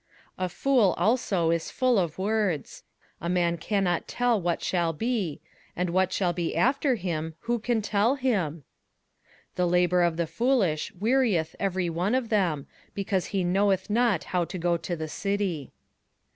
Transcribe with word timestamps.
21:010:014 0.39 0.45
A 0.45 0.49
fool 0.49 0.95
also 0.97 1.51
is 1.51 1.69
full 1.69 1.99
of 1.99 2.17
words: 2.17 2.81
a 3.21 3.29
man 3.29 3.55
cannot 3.55 4.07
tell 4.07 4.41
what 4.41 4.63
shall 4.63 4.93
be; 4.93 5.39
and 5.75 5.91
what 5.91 6.11
shall 6.11 6.33
be 6.33 6.55
after 6.55 6.95
him, 6.95 7.35
who 7.41 7.59
can 7.59 7.83
tell 7.83 8.15
him? 8.15 8.63
21:010:015 9.55 9.55
The 9.57 9.65
labour 9.67 10.01
of 10.01 10.17
the 10.17 10.25
foolish 10.25 10.91
wearieth 10.99 11.55
every 11.59 11.91
one 11.91 12.15
of 12.15 12.29
them, 12.29 12.65
because 12.95 13.27
he 13.27 13.43
knoweth 13.43 13.91
not 13.91 14.23
how 14.23 14.43
to 14.43 14.57
go 14.57 14.75
to 14.75 14.95
the 14.95 15.07
city. 15.07 15.71